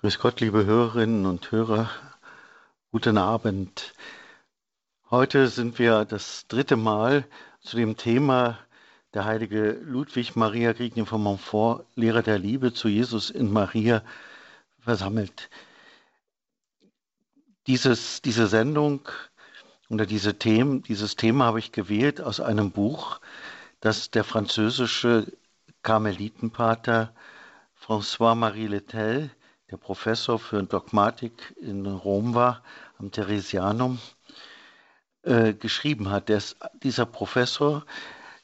[0.00, 1.90] Grüß Gott, liebe Hörerinnen und Hörer.
[2.92, 3.94] Guten Abend.
[5.10, 7.24] Heute sind wir das dritte Mal
[7.58, 8.60] zu dem Thema
[9.12, 14.04] der heilige Ludwig Maria Grigny von Montfort, Lehrer der Liebe zu Jesus in Maria,
[14.78, 15.50] versammelt.
[17.66, 19.00] Dieses, diese Sendung
[19.88, 23.18] oder diese Themen, dieses Thema habe ich gewählt aus einem Buch,
[23.80, 25.26] das der französische
[25.82, 27.12] Karmelitenpater
[27.74, 29.32] François-Marie Letel
[29.70, 32.62] der Professor für Dogmatik in Rom war,
[32.98, 33.98] am Theresianum,
[35.22, 36.28] äh, geschrieben hat.
[36.28, 36.42] Der,
[36.82, 37.84] dieser Professor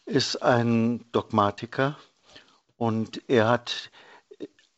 [0.05, 1.97] ist ein Dogmatiker
[2.77, 3.91] und er hat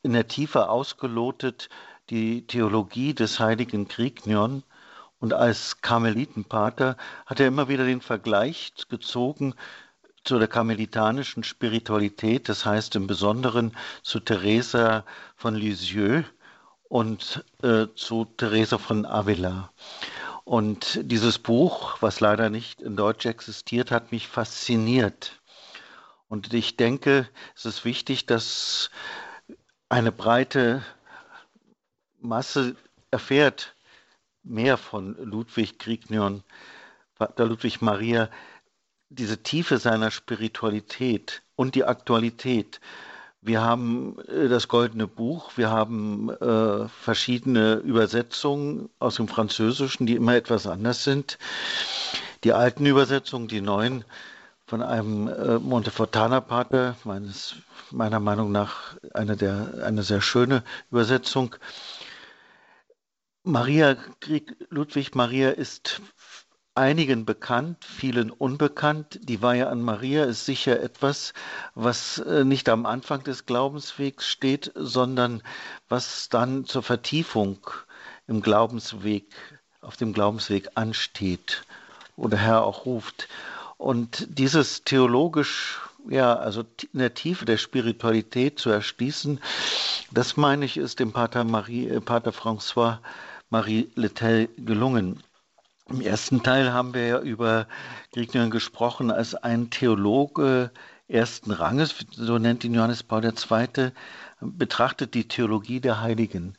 [0.02, 1.68] in der Tiefe ausgelotet
[2.10, 4.62] die Theologie des heiligen Grignion
[5.18, 9.54] und als Karmelitenpater hat er immer wieder den Vergleich gezogen
[10.22, 15.04] zu der karmelitanischen Spiritualität, das heißt im Besonderen zu Teresa
[15.34, 16.24] von Lisieux,
[16.88, 19.72] und äh, zu Theresa von Avila.
[20.44, 25.40] Und dieses Buch, was leider nicht in Deutsch existiert, hat mich fasziniert.
[26.28, 28.90] Und ich denke, es ist wichtig, dass
[29.88, 30.84] eine breite
[32.20, 32.76] Masse
[33.10, 33.76] erfährt
[34.42, 36.42] mehr von Ludwig Grignion,
[37.36, 38.30] der Ludwig Maria,
[39.08, 42.80] diese Tiefe seiner Spiritualität und die Aktualität
[43.46, 50.16] wir haben äh, das Goldene Buch, wir haben äh, verschiedene Übersetzungen aus dem Französischen, die
[50.16, 51.38] immer etwas anders sind.
[52.44, 54.04] Die alten Übersetzungen, die neuen
[54.66, 56.96] von einem äh, Montefortaner-Pater,
[57.92, 61.54] meiner Meinung nach eine, der, eine sehr schöne Übersetzung.
[63.44, 63.96] Maria
[64.70, 66.02] Ludwig Maria ist
[66.76, 69.18] einigen bekannt, vielen unbekannt.
[69.22, 71.32] Die Weihe an Maria ist sicher etwas,
[71.74, 75.42] was äh, nicht am Anfang des Glaubenswegs steht, sondern
[75.88, 77.58] was dann zur Vertiefung
[78.26, 79.26] im Glaubensweg,
[79.80, 81.64] auf dem Glaubensweg ansteht
[82.16, 83.28] oder Herr auch ruft.
[83.78, 89.40] Und dieses theologisch, ja, also in der Tiefe der Spiritualität zu erschließen,
[90.10, 92.98] das meine ich, ist dem Pater, Marie, äh, Pater François
[93.50, 95.22] Marie Letel gelungen.
[95.88, 97.66] Im ersten Teil haben wir ja über
[98.12, 100.72] Grignion gesprochen als ein Theologe
[101.08, 103.92] ersten Ranges, so nennt ihn Johannes Paul II.,
[104.40, 106.56] betrachtet die Theologie der Heiligen.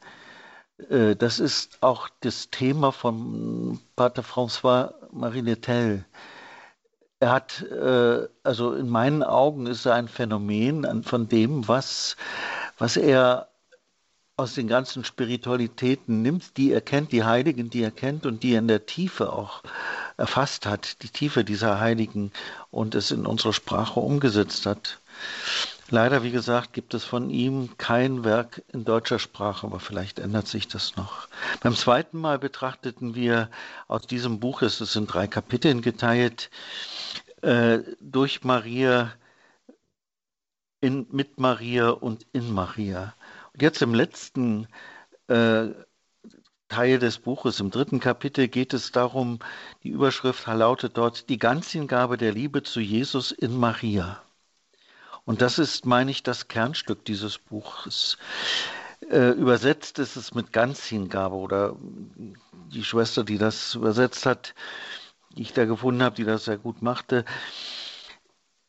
[0.90, 6.06] Äh, das ist auch das Thema von Pater François Marie Letel.
[7.20, 12.16] Er hat, äh, also in meinen Augen ist er ein Phänomen von dem, was,
[12.78, 13.50] was er
[14.38, 18.54] aus den ganzen Spiritualitäten nimmt, die er kennt, die Heiligen, die er kennt und die
[18.54, 19.64] er in der Tiefe auch
[20.16, 22.32] erfasst hat, die Tiefe dieser Heiligen
[22.70, 25.00] und es in unsere Sprache umgesetzt hat.
[25.90, 30.48] Leider, wie gesagt, gibt es von ihm kein Werk in deutscher Sprache, aber vielleicht ändert
[30.48, 31.28] sich das noch.
[31.62, 33.50] Beim zweiten Mal betrachteten wir
[33.88, 36.52] aus diesem Buch, es ist in drei Kapiteln geteilt,
[37.42, 39.14] äh, durch Maria,
[40.80, 43.16] in, mit Maria und in Maria.
[43.60, 44.68] Jetzt im letzten
[45.28, 45.70] äh,
[46.70, 49.40] Teil des Buches, im dritten Kapitel, geht es darum,
[49.84, 54.22] die Überschrift lautet dort, die Ganzhingabe der Liebe zu Jesus in Maria.
[55.26, 58.18] Und das ist, meine ich, das Kernstück dieses Buches.
[59.10, 61.76] Äh, übersetzt ist es mit Ganzhingabe oder
[62.72, 64.54] die Schwester, die das übersetzt hat,
[65.36, 67.26] die ich da gefunden habe, die das sehr gut machte.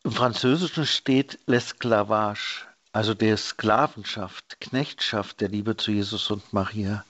[0.04, 2.67] Im Französischen steht L'Esclavage,
[2.98, 7.04] also der Sklavenschaft, Knechtschaft der Liebe zu Jesus und Maria.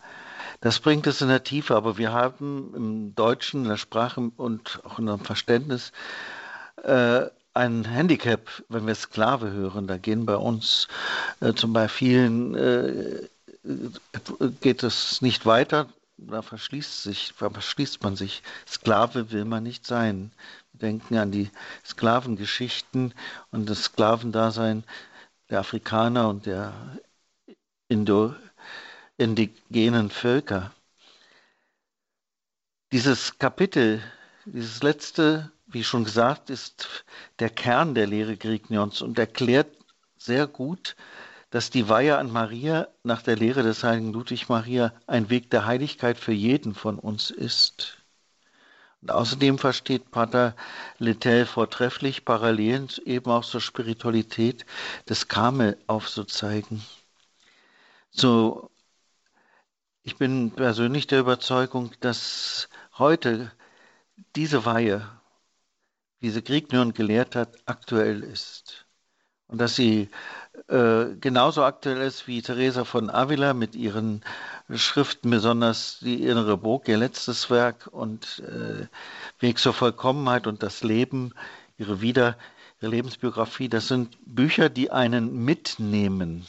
[0.60, 4.82] Das bringt es in der Tiefe, aber wir haben im Deutschen, in der Sprache und
[4.84, 5.92] auch in unserem Verständnis
[6.84, 7.22] äh,
[7.54, 9.86] ein Handicap, wenn wir Sklave hören.
[9.86, 10.88] Da gehen bei uns
[11.40, 13.28] äh, zum Beispiel vielen äh,
[14.60, 15.86] geht es nicht weiter,
[16.18, 18.42] da verschließt, sich, verschließt man sich.
[18.66, 20.32] Sklave will man nicht sein.
[20.74, 21.50] Wir denken an die
[21.86, 23.14] Sklavengeschichten
[23.52, 24.84] und das Sklavendasein
[25.50, 26.72] der Afrikaner und der
[27.88, 28.34] Indo
[29.16, 30.72] indigenen Völker.
[32.92, 34.02] Dieses Kapitel,
[34.44, 37.04] dieses letzte, wie schon gesagt, ist
[37.38, 39.68] der Kern der Lehre Grignions und erklärt
[40.16, 40.96] sehr gut,
[41.50, 45.66] dass die Weihe an Maria nach der Lehre des heiligen Ludwig Maria ein Weg der
[45.66, 47.97] Heiligkeit für jeden von uns ist.
[49.02, 50.56] Und außerdem versteht Pater
[50.98, 54.66] Littell vortrefflich, Parallelen eben auch zur Spiritualität
[55.08, 56.82] des Karmel aufzuzeigen.
[58.10, 58.70] So,
[60.02, 62.68] ich bin persönlich der Überzeugung, dass
[62.98, 63.52] heute
[64.36, 65.08] diese Weihe,
[66.20, 68.86] wie sie Grignion gelehrt hat, aktuell ist.
[69.48, 70.10] und dass sie
[70.68, 74.22] äh, genauso aktuell ist wie Teresa von Avila mit ihren
[74.74, 78.86] Schriften, besonders die Innere Burg, ihr letztes Werk und äh,
[79.40, 81.32] Weg zur Vollkommenheit und das Leben,
[81.78, 82.36] ihre Wieder,
[82.82, 83.70] ihre Lebensbiografie.
[83.70, 86.46] Das sind Bücher, die einen mitnehmen,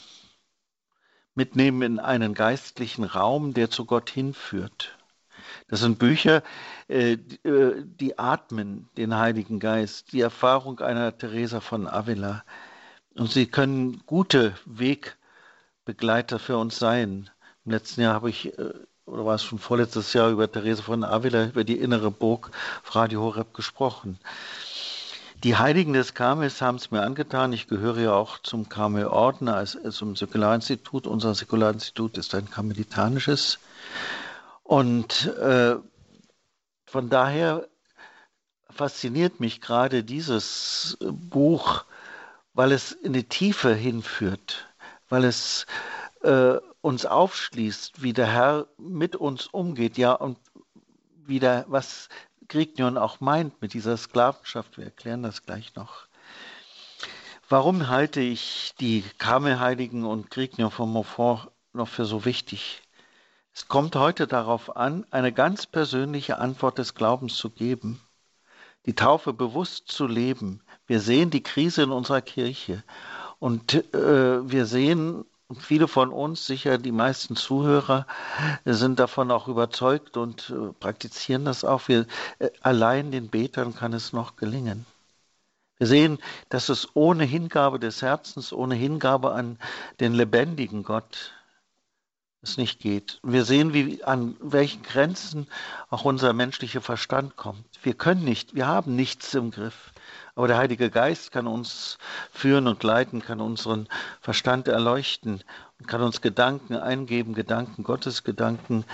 [1.33, 4.97] mitnehmen in einen geistlichen Raum, der zu Gott hinführt.
[5.69, 6.43] Das sind Bücher,
[6.89, 12.43] äh, äh, die atmen den Heiligen Geist, die Erfahrung einer Teresa von Avila.
[13.19, 17.29] Und sie können gute Wegbegleiter für uns sein.
[17.65, 18.71] Im letzten Jahr habe ich, äh,
[19.05, 22.49] oder war es schon vorletztes Jahr, über Teresa von Avila, über die innere Burg
[22.81, 24.19] auf Radio Horeb gesprochen.
[25.43, 27.51] Die Heiligen des Karmels haben es mir angetan.
[27.51, 31.05] Ich gehöre ja auch zum Karmelorden, also zum Säkularinstitut.
[31.05, 33.59] Unser Säkularinstitut ist ein karmelitanisches.
[34.63, 35.75] Und äh,
[36.85, 37.67] von daher
[38.69, 41.83] fasziniert mich gerade dieses Buch,
[42.59, 44.67] weil es in die Tiefe hinführt,
[45.07, 45.65] weil es
[46.23, 50.37] äh, uns aufschließt, wie der Herr mit uns umgeht, ja, und
[51.25, 52.09] wie der, was
[52.49, 54.77] Grignion auch meint mit dieser Sklavenschaft.
[54.77, 56.07] Wir erklären das gleich noch.
[57.47, 62.81] Warum halte ich die Karmelheiligen und Grignion von Montfort noch für so wichtig?
[63.53, 68.01] Es kommt heute darauf an, eine ganz persönliche Antwort des Glaubens zu geben,
[68.85, 70.61] die Taufe bewusst zu leben.
[70.89, 72.83] Wir sehen die Krise in unserer Kirche
[73.37, 75.23] und äh, wir sehen,
[75.59, 78.07] viele von uns, sicher die meisten Zuhörer,
[78.65, 81.87] sind davon auch überzeugt und äh, praktizieren das auch.
[81.89, 82.07] Wir,
[82.39, 84.87] äh, allein den Betern kann es noch gelingen.
[85.77, 86.17] Wir sehen,
[86.49, 89.59] dass es ohne Hingabe des Herzens, ohne Hingabe an
[89.99, 91.33] den lebendigen Gott
[92.41, 93.19] es nicht geht.
[93.21, 95.45] Wir sehen, wie, an welchen Grenzen
[95.91, 97.67] auch unser menschlicher Verstand kommt.
[97.83, 99.91] Wir können nicht, wir haben nichts im Griff.
[100.39, 101.97] Aber der Heilige Geist kann uns
[102.31, 103.89] führen und leiten, kann unseren
[104.21, 105.43] Verstand erleuchten
[105.77, 108.85] und kann uns Gedanken eingeben, Gedanken, Gottes Gedanken,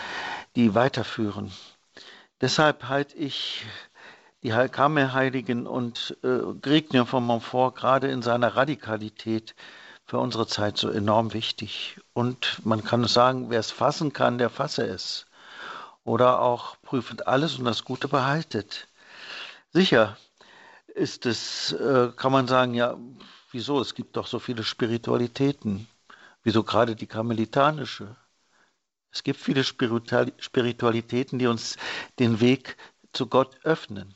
[0.55, 1.51] die weiterführen.
[2.41, 3.63] Deshalb halte ich
[4.41, 9.53] die Kammerheiligen und äh, Grignion von Montfort gerade in seiner Radikalität
[10.03, 11.99] für unsere Zeit so enorm wichtig.
[12.13, 15.27] Und man kann sagen, wer es fassen kann, der fasse es.
[16.05, 18.87] Oder auch prüfend alles und das Gute behaltet.
[19.73, 20.17] Sicher
[20.95, 22.97] ist es, äh, kann man sagen, ja,
[23.51, 23.79] wieso?
[23.81, 25.87] Es gibt doch so viele Spiritualitäten.
[26.43, 28.15] Wieso gerade die karmelitanische?
[29.11, 31.77] Es gibt viele Spiritualitäten, die uns
[32.19, 32.77] den Weg
[33.13, 34.15] zu Gott öffnen.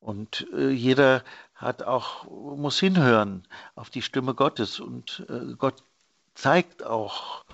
[0.00, 2.24] Und äh, jeder hat auch,
[2.56, 5.82] muss hinhören auf die Stimme Gottes und äh, Gott
[6.34, 7.44] zeigt auch,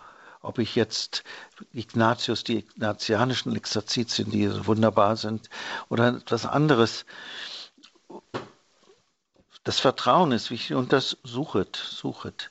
[0.42, 1.24] ob ich jetzt
[1.72, 5.48] Ignatius, die ignatianischen Exerzitien, die so wunderbar sind,
[5.88, 7.06] oder etwas anderes.
[9.64, 12.50] Das Vertrauen ist wichtig und das suchet, suchet.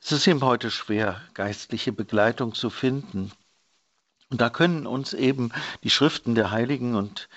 [0.00, 3.32] Es ist eben heute schwer, geistliche Begleitung zu finden.
[4.30, 5.50] Und da können uns eben
[5.82, 7.28] die Schriften der Heiligen und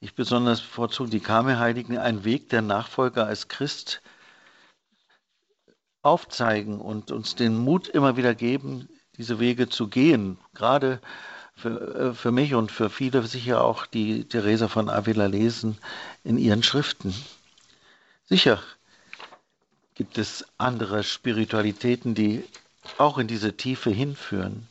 [0.00, 4.02] ich besonders bevorzuge die Karmelheiligen, einen Weg der Nachfolger als Christ
[6.02, 10.38] aufzeigen und uns den Mut immer wieder geben, diese Wege zu gehen.
[10.54, 11.00] Gerade
[11.54, 15.78] für, äh, für mich und für viele sicher auch, die Theresa von Avila lesen
[16.24, 17.14] in ihren Schriften.
[18.32, 18.62] Sicher
[19.94, 22.48] gibt es andere Spiritualitäten, die
[22.96, 24.68] auch in diese Tiefe hinführen.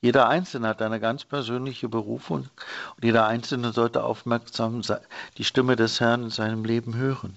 [0.00, 2.48] Jeder Einzelne hat eine ganz persönliche Berufung
[2.94, 4.82] und jeder Einzelne sollte aufmerksam
[5.36, 7.36] die Stimme des Herrn in seinem Leben hören.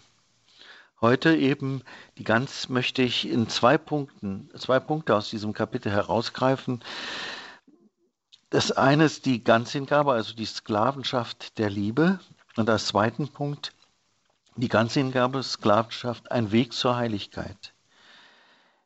[1.02, 1.82] Heute eben
[2.20, 6.84] die ganz möchte ich in zwei Punkten, zwei Punkte aus diesem Kapitel herausgreifen.
[8.52, 12.20] Das eine ist die Ganzhingabe, also die Sklavenschaft der Liebe.
[12.58, 13.72] Und als zweiten Punkt
[14.58, 17.74] die Ganzhingabe, Sklavenschaft, ein Weg zur Heiligkeit.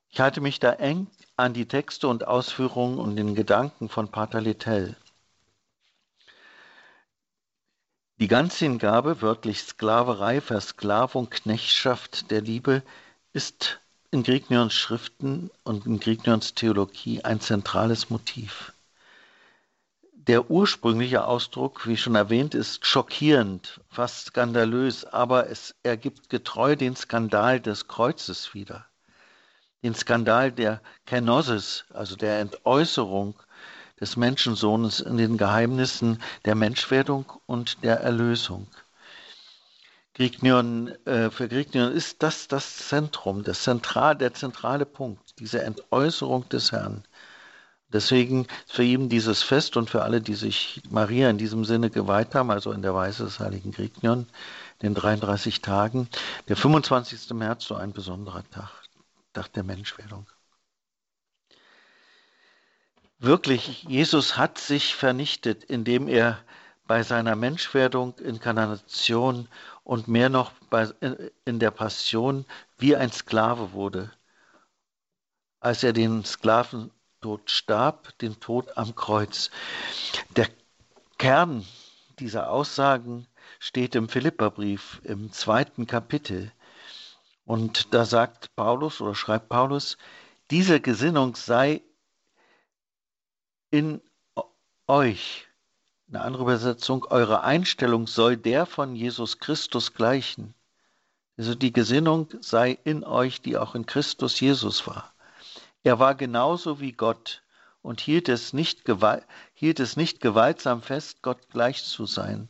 [0.10, 4.42] Ich halte mich da eng an die Texte und Ausführungen und den Gedanken von Pater
[4.42, 4.98] Littell.
[8.18, 12.84] Die Ganzhingabe, wörtlich Sklaverei, Versklavung, Knechtschaft der Liebe,
[13.32, 13.80] ist
[14.12, 18.74] in Grignions Schriften und in Grignions Theologie ein zentrales Motiv.
[20.28, 26.96] Der ursprüngliche Ausdruck, wie schon erwähnt, ist schockierend, fast skandalös, aber es ergibt getreu den
[26.96, 28.86] Skandal des Kreuzes wieder
[29.84, 33.36] den Skandal der Kenosis, also der Entäußerung
[34.00, 38.68] des Menschensohnes in den Geheimnissen der Menschwerdung und der Erlösung.
[40.14, 46.48] Grignion, äh, für Grignion ist das das Zentrum, das Zentral, der zentrale Punkt, diese Entäußerung
[46.50, 47.04] des Herrn.
[47.94, 52.36] Deswegen für ihn dieses Fest und für alle, die sich Maria in diesem Sinne geweiht
[52.36, 54.28] haben, also in der Weise des heiligen Grignion,
[54.82, 56.08] den 33 Tagen.
[56.48, 57.32] Der 25.
[57.34, 58.72] März, so ein besonderer Tag,
[59.34, 60.26] Tag der Menschwerdung.
[63.20, 66.40] Wirklich, Jesus hat sich vernichtet, indem er
[66.88, 69.48] bei seiner Menschwerdung, Inkarnation
[69.84, 70.90] und mehr noch bei,
[71.46, 72.46] in der Passion
[72.78, 74.12] wie ein Sklave wurde.
[75.60, 76.26] Als er den
[77.22, 79.52] Sklaventod starb, den Tod am Kreuz.
[80.36, 80.50] Der
[81.20, 81.64] Kern
[82.18, 83.28] dieser Aussagen
[83.60, 86.52] steht im Philipperbrief im zweiten Kapitel.
[87.46, 89.98] Und da sagt Paulus oder schreibt Paulus,
[90.50, 91.84] diese Gesinnung sei
[93.70, 94.02] in
[94.88, 95.48] euch.
[96.10, 100.56] Eine andere Übersetzung, eure Einstellung soll der von Jesus Christus gleichen.
[101.38, 105.14] Also die Gesinnung sei in euch, die auch in Christus Jesus war.
[105.84, 107.44] Er war genauso wie Gott
[107.82, 108.84] und hielt es nicht,
[109.54, 112.50] hielt es nicht gewaltsam fest, Gott gleich zu sein.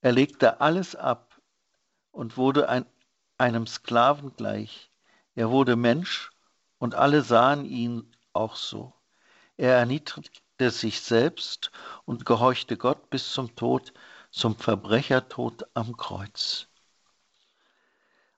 [0.00, 1.40] Er legte alles ab
[2.10, 2.84] und wurde ein,
[3.36, 4.90] einem Sklaven gleich.
[5.36, 6.30] Er wurde Mensch
[6.78, 8.92] und alle sahen ihn auch so.
[9.56, 11.70] Er erniedrigte sich selbst
[12.04, 13.92] und gehorchte Gott bis zum Tod,
[14.30, 16.66] zum Verbrechertod am Kreuz.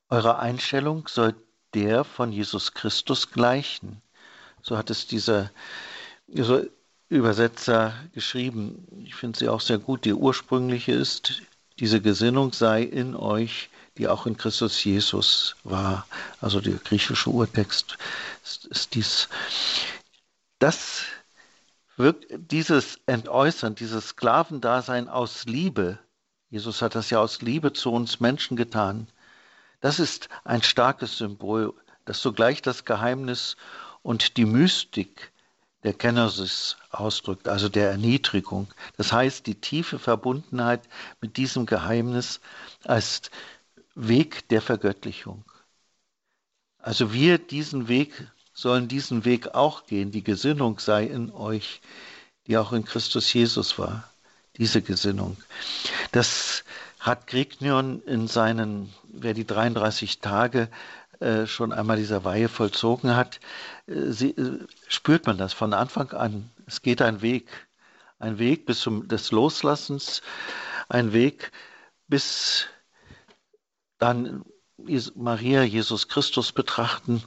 [0.09, 1.35] Eure Einstellung soll
[1.75, 4.03] der von Jesus Christus gleichen.
[4.63, 5.51] So hat es dieser
[7.09, 8.87] Übersetzer geschrieben.
[9.05, 10.05] Ich finde sie auch sehr gut.
[10.05, 11.43] Die ursprüngliche ist,
[11.79, 16.07] diese Gesinnung sei in euch, die auch in Christus Jesus war.
[16.41, 17.99] Also der griechische Urtext
[18.45, 19.29] ist, ist dies.
[20.59, 21.05] Das
[21.97, 25.99] wirkt, dieses Entäußern, dieses Sklavendasein aus Liebe,
[26.51, 29.09] Jesus hat das ja aus Liebe zu uns Menschen getan,
[29.81, 31.75] das ist ein starkes Symbol,
[32.05, 33.57] das sogleich das Geheimnis
[34.03, 35.33] und die Mystik
[35.83, 38.69] der Kenosis ausdrückt, also der Erniedrigung.
[38.97, 40.83] Das heißt, die tiefe Verbundenheit
[41.21, 42.41] mit diesem Geheimnis
[42.85, 43.31] als
[43.95, 45.45] Weg der Vergöttlichung.
[46.79, 50.11] Also wir diesen Weg sollen diesen Weg auch gehen.
[50.11, 51.81] Die Gesinnung sei in euch,
[52.47, 54.11] die auch in Christus Jesus war.
[54.57, 55.37] Diese Gesinnung.
[56.13, 56.65] Das
[56.99, 60.69] hat Grignion in seinen, wer die 33 Tage
[61.21, 63.41] äh, schon einmal dieser Weihe vollzogen hat,
[63.87, 66.51] äh, sie, äh, spürt man das von Anfang an.
[66.67, 67.49] Es geht ein Weg,
[68.19, 70.23] ein Weg bis zum des Loslassens,
[70.89, 71.53] ein Weg
[72.09, 72.67] bis
[73.99, 74.45] dann
[75.15, 77.23] Maria, Jesus Christus betrachten,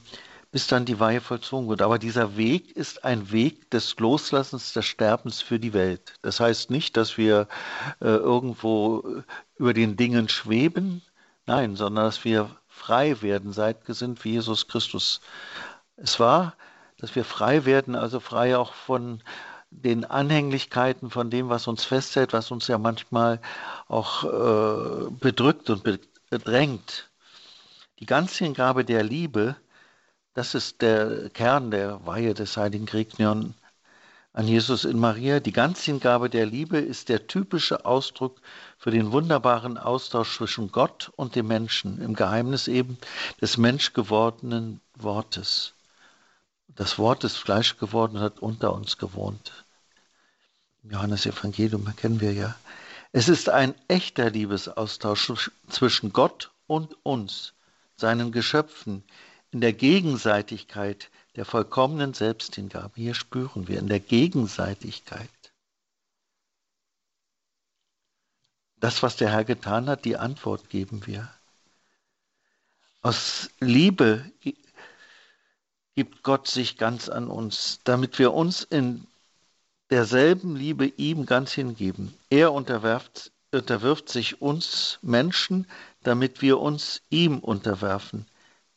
[0.50, 1.82] bis dann die Weihe vollzogen wird.
[1.82, 6.14] Aber dieser Weg ist ein Weg des Loslassens, des Sterbens für die Welt.
[6.22, 7.48] Das heißt nicht, dass wir
[8.00, 9.22] äh, irgendwo
[9.56, 11.02] über den Dingen schweben,
[11.46, 12.50] nein, sondern dass wir
[12.84, 15.20] frei werden, seid gesinnt wie Jesus Christus.
[15.96, 16.54] Es war,
[16.98, 19.22] dass wir frei werden, also frei auch von
[19.70, 23.40] den Anhänglichkeiten, von dem, was uns festhält, was uns ja manchmal
[23.88, 25.82] auch äh, bedrückt und
[26.30, 27.10] bedrängt.
[28.00, 29.56] Die Ganzhingabe der Liebe
[30.34, 33.54] das ist der Kern der Weihe des heiligen Grignion
[34.32, 35.38] an Jesus in Maria.
[35.38, 38.40] Die Ganzhingabe der Liebe ist der typische Ausdruck
[38.84, 42.98] für den wunderbaren Austausch zwischen Gott und dem Menschen, im Geheimnis eben
[43.40, 45.72] des menschgewordenen Wortes.
[46.68, 49.64] Das Wort ist Fleisch geworden und hat unter uns gewohnt.
[50.82, 52.56] Im Johannesevangelium kennen wir ja.
[53.10, 57.54] Es ist ein echter Liebesaustausch zwischen Gott und uns,
[57.96, 59.02] seinen Geschöpfen,
[59.50, 62.92] in der Gegenseitigkeit der vollkommenen Selbsthingabe.
[62.96, 65.30] Hier spüren wir in der Gegenseitigkeit.
[68.84, 71.30] Das, was der Herr getan hat, die Antwort geben wir.
[73.00, 74.30] Aus Liebe
[75.94, 79.06] gibt Gott sich ganz an uns, damit wir uns in
[79.88, 82.12] derselben Liebe ihm ganz hingeben.
[82.28, 85.66] Er unterwerft, unterwirft sich uns Menschen,
[86.02, 88.26] damit wir uns ihm unterwerfen.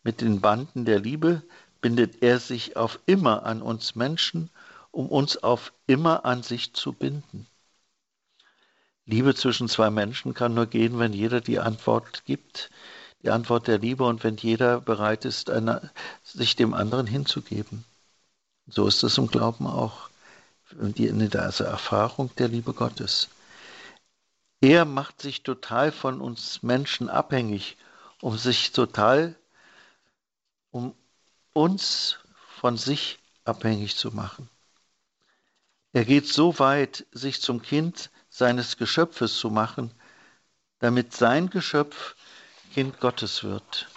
[0.04, 1.42] Mit den Banden der Liebe
[1.82, 4.52] bindet er sich auf immer an uns Menschen,
[4.92, 7.46] um uns auf immer an sich zu binden.
[9.08, 12.70] Liebe zwischen zwei Menschen kann nur gehen, wenn jeder die Antwort gibt,
[13.24, 15.92] die Antwort der Liebe und wenn jeder bereit ist, eine,
[16.24, 17.86] sich dem anderen hinzugeben.
[18.68, 20.10] So ist es im Glauben auch,
[20.78, 23.30] in der also Erfahrung der Liebe Gottes.
[24.60, 27.78] Er macht sich total von uns Menschen abhängig,
[28.22, 29.36] um sich total
[30.72, 30.94] um
[31.54, 32.20] uns
[32.60, 34.50] von sich abhängig zu machen.
[35.94, 39.92] Er geht so weit, sich zum Kind seines Geschöpfes zu machen,
[40.80, 42.16] damit sein Geschöpf
[42.74, 43.88] Kind Gottes wird.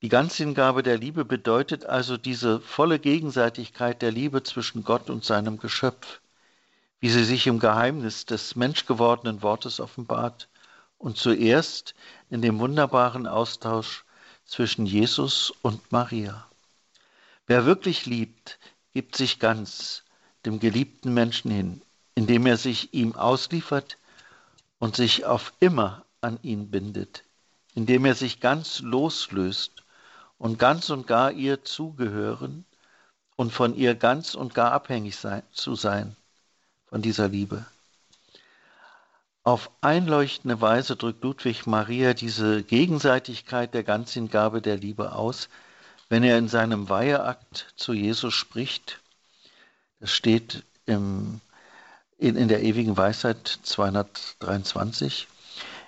[0.00, 5.58] Die Ganzhingabe der Liebe bedeutet also diese volle Gegenseitigkeit der Liebe zwischen Gott und seinem
[5.58, 6.20] Geschöpf,
[7.00, 10.48] wie sie sich im Geheimnis des menschgewordenen Wortes offenbart
[10.96, 11.94] und zuerst
[12.30, 14.04] in dem wunderbaren Austausch
[14.46, 16.46] zwischen Jesus und Maria.
[17.46, 18.58] Wer wirklich liebt,
[18.94, 20.04] gibt sich ganz
[20.46, 21.82] dem geliebten Menschen hin,
[22.18, 23.96] indem er sich ihm ausliefert
[24.80, 27.22] und sich auf immer an ihn bindet,
[27.76, 29.84] indem er sich ganz loslöst
[30.36, 32.64] und ganz und gar ihr zugehören
[33.36, 36.16] und von ihr ganz und gar abhängig sein, zu sein,
[36.88, 37.64] von dieser Liebe.
[39.44, 45.48] Auf einleuchtende Weise drückt Ludwig Maria diese Gegenseitigkeit der Ganzhingabe der Liebe aus,
[46.08, 48.98] wenn er in seinem Weiheakt zu Jesus spricht.
[50.00, 51.40] Das steht im,
[52.18, 55.28] in, in der ewigen Weisheit 223.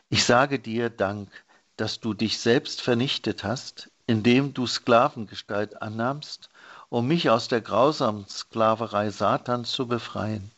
[0.09, 1.29] Ich sage dir Dank,
[1.77, 6.49] dass du dich selbst vernichtet hast, indem du Sklavengestalt annahmst,
[6.89, 10.51] um mich aus der grausamen Sklaverei Satans zu befreien.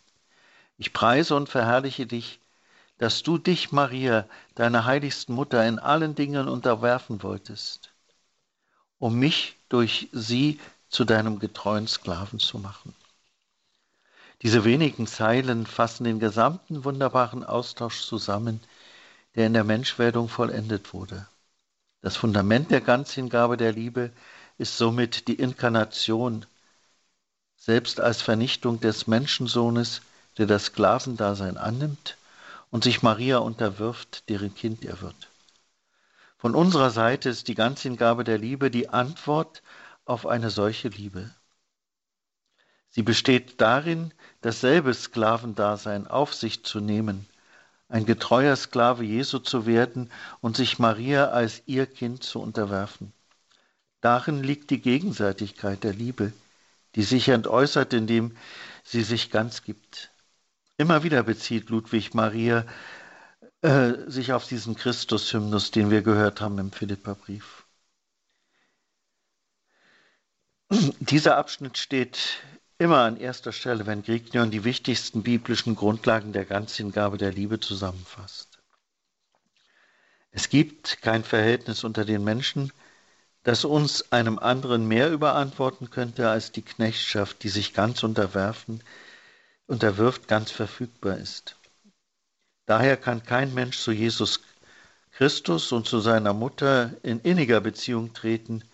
[0.79, 2.41] Ich preise und verherrliche dich,
[2.99, 7.93] dass du dich, Maria, deiner heiligsten Mutter, in allen Dingen unterwerfen wolltest,
[8.99, 12.95] um mich durch sie zu deinem getreuen Sklaven zu machen.
[14.43, 18.61] Diese wenigen Zeilen fassen den gesamten wunderbaren Austausch zusammen,
[19.37, 21.27] der in der Menschwerdung vollendet wurde.
[22.01, 24.11] Das Fundament der Ganzhingabe der Liebe
[24.59, 26.45] ist somit die Inkarnation,
[27.57, 30.03] selbst als Vernichtung des Menschensohnes,
[30.37, 32.17] der das Sklavendasein annimmt
[32.71, 35.29] und sich Maria unterwirft, deren Kind er wird.
[36.37, 39.63] Von unserer Seite ist die Ganzhingabe der Liebe die Antwort
[40.05, 41.31] auf eine solche Liebe.
[42.93, 47.27] Sie besteht darin, dasselbe Sklavendasein auf sich zu nehmen,
[47.89, 50.11] ein getreuer Sklave Jesu zu werden
[50.43, 53.13] und sich Maria als ihr Kind zu unterwerfen.
[54.03, 56.35] Darin liegt die Gegenseitigkeit der Liebe,
[56.95, 58.37] die sich entäußert, indem
[58.85, 60.11] sie sich ganz gibt.
[60.77, 62.67] Immer wieder bezieht Ludwig Maria
[63.63, 67.65] äh, sich auf diesen Christus-Hymnus, den wir gehört haben im Philipperbrief.
[71.01, 72.43] Dieser Abschnitt steht
[72.83, 78.59] immer an erster Stelle, wenn Grignion die wichtigsten biblischen Grundlagen der Ganzhingabe der Liebe zusammenfasst.
[80.33, 82.73] Es gibt kein Verhältnis unter den Menschen,
[83.45, 88.83] das uns einem anderen mehr überantworten könnte als die Knechtschaft, die sich ganz unterwerfen,
[89.67, 91.57] unterwirft, ganz verfügbar ist.
[92.67, 94.41] Daher kann kein Mensch zu Jesus
[95.13, 98.65] Christus und zu seiner Mutter in inniger Beziehung treten,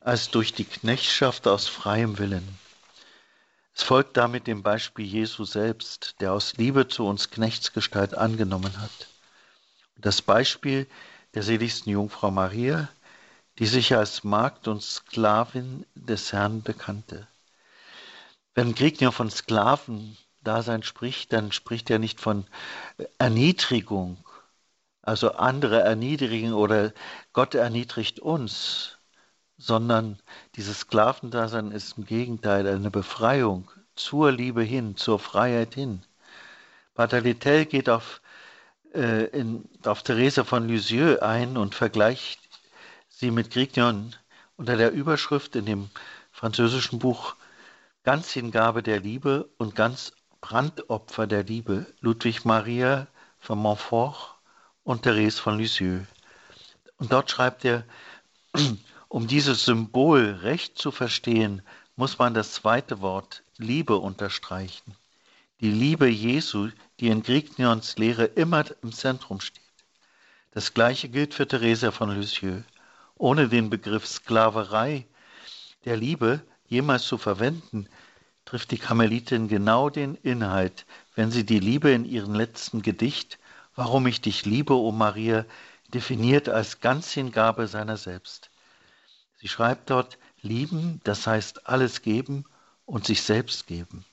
[0.00, 2.65] als durch die Knechtschaft aus freiem Willen.
[3.76, 9.08] Es folgt damit dem Beispiel Jesu selbst, der aus Liebe zu uns Knechtsgestalt angenommen hat.
[9.98, 10.86] Das Beispiel
[11.34, 12.88] der seligsten Jungfrau Maria,
[13.58, 17.28] die sich als Magd und Sklavin des Herrn bekannte.
[18.54, 22.46] Wenn Griegner von Sklavendasein spricht, dann spricht er nicht von
[23.18, 24.16] Erniedrigung,
[25.02, 26.94] also andere erniedrigen oder
[27.34, 28.95] Gott erniedrigt uns,
[29.58, 30.18] sondern
[30.56, 36.02] dieses Sklavendasein ist im Gegenteil eine Befreiung zur Liebe hin, zur Freiheit hin.
[36.94, 38.20] Pater Littell geht auf,
[38.94, 42.40] äh, in, auf Therese von Lisieux ein und vergleicht
[43.08, 44.14] sie mit Grignon
[44.56, 45.90] unter der Überschrift in dem
[46.32, 47.36] französischen Buch
[48.04, 53.08] Ganzhingabe der Liebe und ganz Brandopfer der Liebe, Ludwig Maria
[53.40, 54.36] von Montfort
[54.84, 56.06] und Therese von Lisieux.
[56.98, 57.84] Und dort schreibt er,
[59.08, 61.62] um dieses Symbol recht zu verstehen,
[61.96, 64.94] muss man das zweite Wort Liebe unterstreichen.
[65.60, 69.62] Die Liebe Jesu, die in Grignions Lehre immer im Zentrum steht.
[70.50, 72.64] Das gleiche gilt für Theresia von Lisieux.
[73.16, 75.06] Ohne den Begriff Sklaverei
[75.84, 77.88] der Liebe jemals zu verwenden,
[78.44, 83.38] trifft die Karmelitin genau den Inhalt, wenn sie die Liebe in ihrem letzten Gedicht
[83.76, 85.44] Warum ich dich liebe, o Maria,
[85.92, 88.50] definiert als Ganzhingabe seiner selbst.
[89.46, 92.46] Sie schreibt dort, lieben, das heißt alles geben
[92.84, 94.04] und sich selbst geben.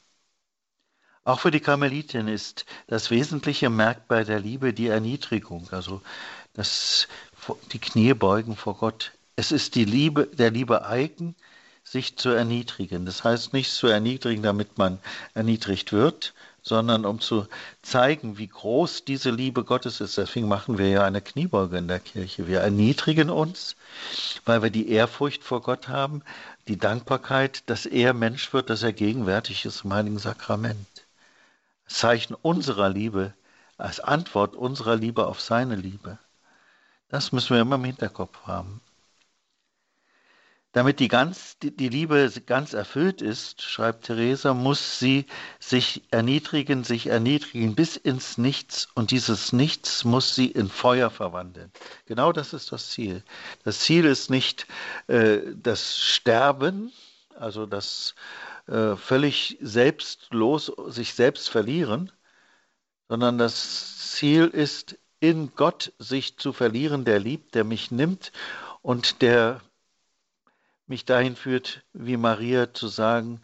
[1.24, 6.04] Auch für die Karmelitin ist das wesentliche Merkmal der Liebe die Erniedrigung, also
[6.54, 7.08] das,
[7.72, 9.14] die Knie beugen vor Gott.
[9.36, 11.34] Es ist die Liebe, der Liebe eigen,
[11.84, 13.08] sich zu erniedrigen.
[13.08, 15.00] Das heißt nicht zu erniedrigen, damit man
[15.34, 17.46] erniedrigt wird, sondern um zu
[17.82, 20.18] zeigen, wie groß diese Liebe Gottes ist.
[20.18, 22.48] Deswegen machen wir ja eine Kniebeuge in der Kirche.
[22.48, 23.76] Wir erniedrigen uns,
[24.46, 26.24] weil wir die Ehrfurcht vor Gott haben,
[26.70, 30.88] die Dankbarkeit, dass er Mensch wird, dass er gegenwärtig ist im Heiligen Sakrament.
[31.86, 33.34] Zeichen unserer Liebe,
[33.78, 36.18] als Antwort unserer Liebe auf seine Liebe.
[37.10, 38.80] Das müssen wir immer im Hinterkopf haben.
[40.74, 45.28] Damit die, ganz, die, die Liebe ganz erfüllt ist, schreibt Theresa, muss sie
[45.60, 51.72] sich erniedrigen, sich erniedrigen bis ins Nichts und dieses Nichts muss sie in Feuer verwandeln.
[52.08, 53.24] Genau das ist das Ziel.
[53.64, 54.66] Das Ziel ist nicht
[55.06, 56.92] äh, das Sterben,
[57.36, 58.16] also das
[58.68, 62.12] äh, völlig selbstlos sich selbst verlieren,
[63.10, 68.32] sondern das Ziel ist, in Gott sich zu verlieren, der liebt, der mich nimmt
[68.82, 69.62] und der
[70.88, 73.42] mich dahin führt, wie Maria zu sagen,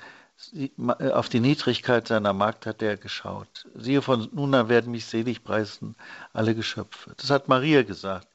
[0.99, 3.67] auf die Niedrigkeit seiner Magd hat er geschaut.
[3.75, 5.95] Siehe, von nun an werden mich selig preisen
[6.31, 7.13] alle Geschöpfe.
[7.17, 8.27] Das hat Maria gesagt.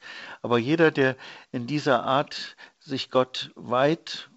[0.43, 1.17] Aber jeder, der
[1.51, 4.29] in dieser Art sich Gott weiht,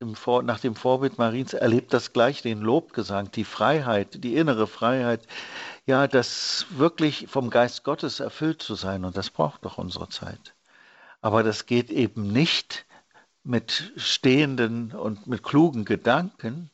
[0.00, 5.26] nach dem Vorbild Mariens, erlebt das gleich, den Lobgesang, die Freiheit, die innere Freiheit,
[5.86, 9.04] ja, das wirklich vom Geist Gottes erfüllt zu sein.
[9.04, 10.54] Und das braucht doch unsere Zeit.
[11.20, 12.83] Aber das geht eben nicht
[13.44, 16.70] mit stehenden und mit klugen Gedanken,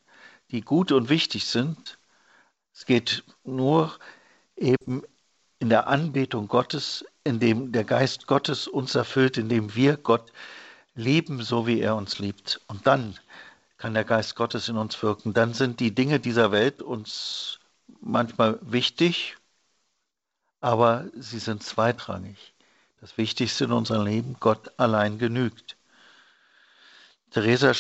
[0.51, 1.99] die gut und wichtig sind.
[2.73, 3.99] Es geht nur
[4.57, 5.03] eben
[5.59, 10.33] in der Anbetung Gottes, in dem der Geist Gottes uns erfüllt, in dem wir Gott
[10.95, 12.61] lieben, so wie er uns liebt.
[12.69, 13.19] Und dann
[13.77, 15.35] kann der Geist Gottes in uns wirken.
[15.35, 17.59] Dann sind die Dinge dieser Welt uns
[18.01, 19.37] manchmal wichtig,
[20.61, 22.55] aber sie sind zweitrangig.
[23.01, 25.77] Das Wichtigste in unserem Leben, Gott allein genügt.
[27.31, 27.73] Theresa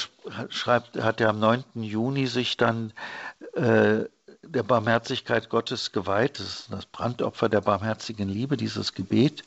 [0.48, 1.64] schreibt, hat ja am 9.
[1.74, 2.92] Juni sich dann
[3.54, 4.04] äh,
[4.42, 6.38] der Barmherzigkeit Gottes geweiht.
[6.38, 9.42] Das ist das Brandopfer der barmherzigen Liebe, dieses Gebet.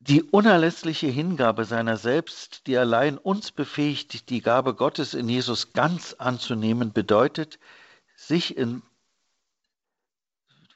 [0.00, 6.14] Die unerlässliche Hingabe seiner selbst, die allein uns befähigt, die Gabe Gottes in Jesus ganz
[6.14, 7.58] anzunehmen, bedeutet,
[8.14, 8.82] sich in,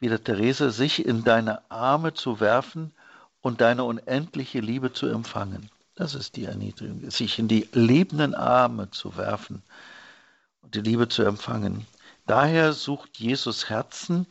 [0.01, 2.93] wieder Therese, sich in deine Arme zu werfen
[3.41, 5.71] und deine unendliche Liebe zu empfangen.
[6.01, 9.63] Das ist die Erniedrigung, sich in die lebenden Arme zu werfen
[10.63, 11.87] und die Liebe zu empfangen.
[12.27, 14.27] Daher sucht Jesus Herzen,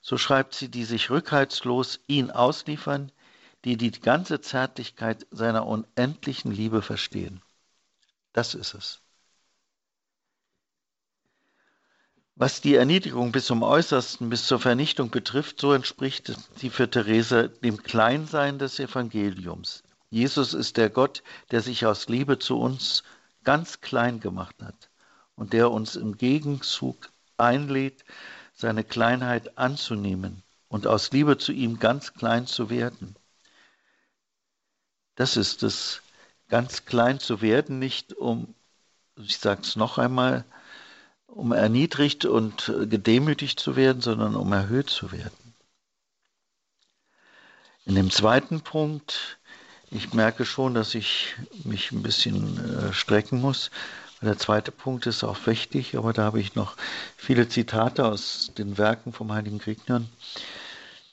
[0.00, 3.12] so schreibt sie, die sich rückhaltslos ihn ausliefern,
[3.66, 7.42] die die ganze Zärtlichkeit seiner unendlichen Liebe verstehen.
[8.32, 9.02] Das ist es.
[12.36, 17.50] Was die Erniedrigung bis zum Äußersten, bis zur Vernichtung betrifft, so entspricht sie für Therese
[17.50, 19.82] dem Kleinsein des Evangeliums.
[20.12, 21.22] Jesus ist der Gott,
[21.52, 23.02] der sich aus Liebe zu uns
[23.44, 24.90] ganz klein gemacht hat
[25.36, 28.04] und der uns im Gegenzug einlädt,
[28.52, 33.16] seine Kleinheit anzunehmen und aus Liebe zu ihm ganz klein zu werden.
[35.14, 36.02] Das ist es,
[36.50, 38.54] ganz klein zu werden, nicht um,
[39.16, 40.44] ich sage es noch einmal,
[41.26, 45.54] um erniedrigt und gedemütigt zu werden, sondern um erhöht zu werden.
[47.86, 49.38] In dem zweiten Punkt
[49.94, 53.70] ich merke schon, dass ich mich ein bisschen äh, strecken muss.
[54.22, 56.76] Der zweite Punkt ist auch wichtig, aber da habe ich noch
[57.16, 60.08] viele Zitate aus den Werken vom Heiligen Grignon.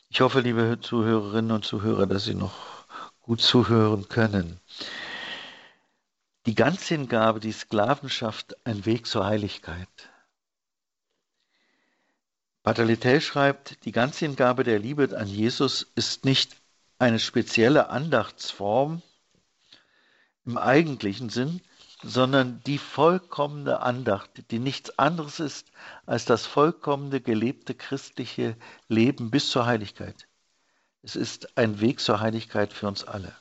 [0.09, 2.85] Ich hoffe, liebe Zuhörerinnen und Zuhörer, dass Sie noch
[3.21, 4.59] gut zuhören können.
[6.45, 9.87] Die Ganzhingabe, die Sklavenschaft, ein Weg zur Heiligkeit.
[12.63, 16.55] Pater Littell schreibt, die Ganzhingabe der Liebe an Jesus ist nicht
[16.99, 19.01] eine spezielle Andachtsform
[20.45, 21.61] im eigentlichen Sinn,
[22.03, 25.71] sondern die vollkommene Andacht, die nichts anderes ist
[26.05, 28.55] als das vollkommene gelebte christliche
[28.87, 30.27] Leben bis zur Heiligkeit.
[31.01, 33.33] Es ist ein Weg zur Heiligkeit für uns alle.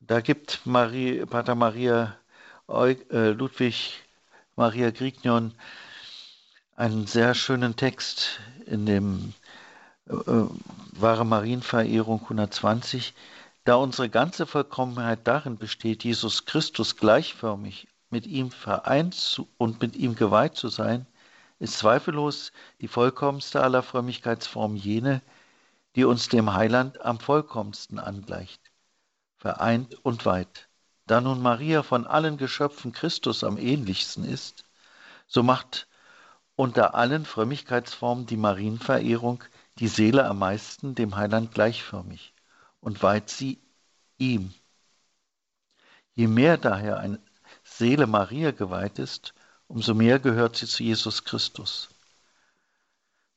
[0.00, 2.16] Da gibt Marie, Pater Maria
[2.68, 4.02] äh, Ludwig
[4.56, 5.54] Maria Grignon
[6.76, 9.34] einen sehr schönen Text in dem
[10.08, 10.12] äh,
[10.92, 13.14] wahre Marienverehrung 120,
[13.64, 20.14] da unsere ganze Vollkommenheit darin besteht, Jesus Christus gleichförmig mit ihm vereint und mit ihm
[20.14, 21.06] geweiht zu sein,
[21.58, 25.22] ist zweifellos die vollkommenste aller Frömmigkeitsformen jene,
[25.96, 28.60] die uns dem Heiland am vollkommensten angleicht,
[29.38, 30.68] vereint und weit.
[31.06, 34.64] Da nun Maria von allen Geschöpfen Christus am ähnlichsten ist,
[35.26, 35.86] so macht
[36.56, 39.42] unter allen Frömmigkeitsformen die Marienverehrung
[39.78, 42.32] die Seele am meisten dem Heiland gleichförmig
[42.80, 43.58] und weiht sie
[44.18, 44.54] ihm.
[46.14, 47.18] Je mehr daher eine
[47.64, 49.34] Seele Maria geweiht ist,
[49.66, 51.88] umso mehr gehört sie zu Jesus Christus.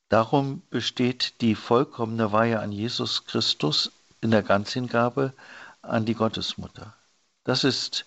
[0.09, 5.33] Darum besteht die vollkommene Weihe an Jesus Christus in der Ganzhingabe
[5.81, 6.95] an die Gottesmutter.
[7.43, 8.05] Das ist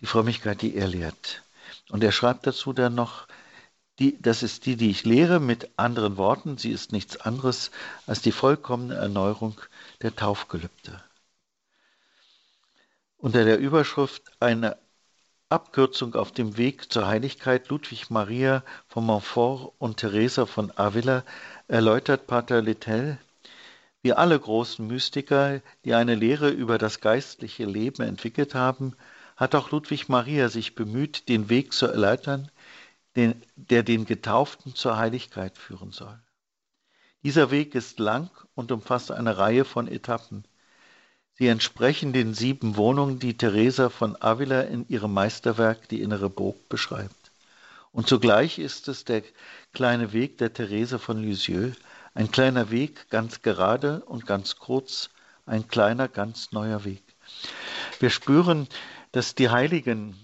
[0.00, 1.42] die Frömmigkeit, die er lehrt.
[1.90, 3.26] Und er schreibt dazu dann noch,
[3.98, 6.58] die, das ist die, die ich lehre, mit anderen Worten.
[6.58, 7.70] Sie ist nichts anderes
[8.06, 9.60] als die vollkommene Erneuerung
[10.02, 11.02] der Taufgelübde.
[13.22, 14.76] unter der Überschrift eine
[15.48, 21.22] Abkürzung auf dem Weg zur Heiligkeit Ludwig Maria von Montfort und Teresa von Avila
[21.68, 23.18] erläutert Pater Littell,
[24.02, 28.96] wie alle großen Mystiker, die eine Lehre über das geistliche Leben entwickelt haben,
[29.36, 32.50] hat auch Ludwig Maria sich bemüht, den Weg zu erläutern,
[33.16, 36.18] den, der den Getauften zur Heiligkeit führen soll.
[37.22, 40.44] Dieser Weg ist lang und umfasst eine Reihe von Etappen.
[41.34, 46.68] Sie entsprechen den sieben Wohnungen, die Teresa von Avila in ihrem Meisterwerk Die innere Burg
[46.68, 47.30] beschreibt.
[47.92, 49.22] Und zugleich ist es der
[49.72, 51.76] kleine Weg der Therese von Lisieux,
[52.14, 55.10] ein kleiner Weg, ganz gerade und ganz kurz,
[55.46, 57.02] ein kleiner, ganz neuer Weg.
[58.00, 58.66] Wir spüren,
[59.12, 60.16] dass die Heiligen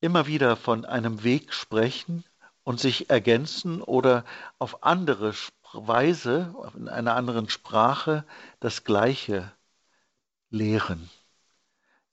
[0.00, 2.24] immer wieder von einem Weg sprechen
[2.64, 4.24] und sich ergänzen oder
[4.58, 5.34] auf andere
[5.72, 8.24] Weise, in einer anderen Sprache
[8.60, 9.50] das Gleiche
[10.50, 11.10] lehren.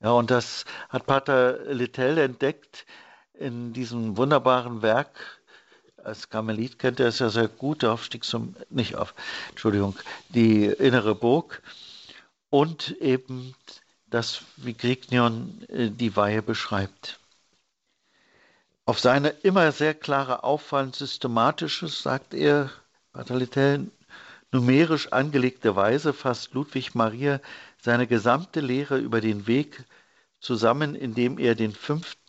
[0.00, 2.86] Ja, und das hat Pater Littell entdeckt
[3.32, 5.42] in diesem wunderbaren Werk.
[5.96, 9.14] Als Karmelit kennt er es ja sehr gut, der Aufstieg zum, nicht auf,
[9.50, 9.96] Entschuldigung,
[10.28, 11.62] die innere Burg
[12.50, 13.54] und eben
[14.06, 17.18] das, wie Grignion äh, die Weihe beschreibt.
[18.88, 22.70] Auf seine immer sehr klare, auffallend systematische, sagt er,
[23.12, 23.90] Pater Littell,
[24.52, 27.40] numerisch angelegte Weise fasst Ludwig Maria
[27.82, 29.82] seine gesamte Lehre über den Weg
[30.38, 32.22] zusammen, indem er den, fünften,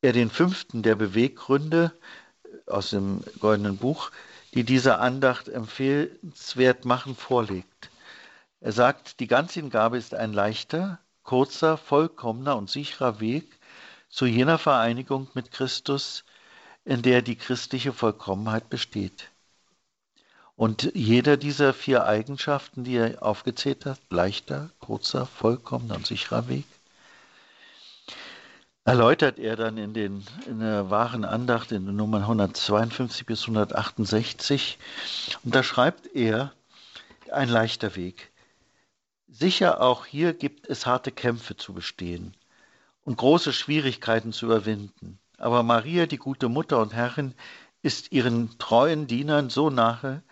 [0.00, 1.92] er den fünften der Beweggründe
[2.66, 4.10] aus dem Goldenen Buch,
[4.54, 7.90] die diese Andacht empfehlenswert machen, vorlegt.
[8.60, 13.44] Er sagt, die Ganzhingabe ist ein leichter, kurzer, vollkommener und sicherer Weg
[14.14, 16.22] zu jener Vereinigung mit Christus,
[16.84, 19.30] in der die christliche Vollkommenheit besteht.
[20.54, 26.64] Und jeder dieser vier Eigenschaften, die er aufgezählt hat, leichter, kurzer, vollkommener und sicherer Weg,
[28.84, 34.78] erläutert er dann in, den, in der wahren Andacht in den Nummern 152 bis 168.
[35.42, 36.52] Und da schreibt er,
[37.32, 38.30] ein leichter Weg.
[39.26, 42.32] Sicher auch hier gibt es harte Kämpfe zu bestehen
[43.04, 45.18] und große Schwierigkeiten zu überwinden.
[45.38, 47.34] Aber Maria, die gute Mutter und Herrin,
[47.82, 50.22] ist ihren treuen Dienern so nahe,